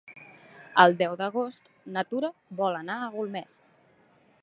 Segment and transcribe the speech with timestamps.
[0.83, 3.59] El deu d'agost na Tura vol anar a Golmés.